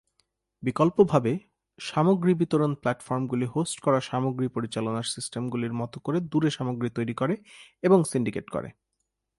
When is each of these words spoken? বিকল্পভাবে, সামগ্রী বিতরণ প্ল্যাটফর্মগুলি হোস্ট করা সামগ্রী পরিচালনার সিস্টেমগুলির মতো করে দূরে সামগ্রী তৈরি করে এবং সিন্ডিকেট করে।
বিকল্পভাবে, 0.63 1.31
সামগ্রী 1.79 2.33
বিতরণ 2.33 2.71
প্ল্যাটফর্মগুলি 2.75 3.45
হোস্ট 3.45 3.77
করা 3.79 3.99
সামগ্রী 4.01 4.47
পরিচালনার 4.47 5.11
সিস্টেমগুলির 5.15 5.73
মতো 5.73 5.97
করে 5.99 6.17
দূরে 6.21 6.49
সামগ্রী 6.49 6.89
তৈরি 6.89 7.13
করে 7.13 7.35
এবং 7.83 7.99
সিন্ডিকেট 8.03 8.47
করে। 8.49 8.69